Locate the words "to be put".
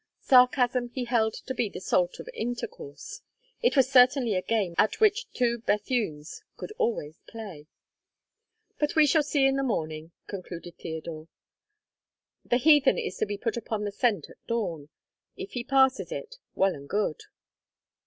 13.17-13.57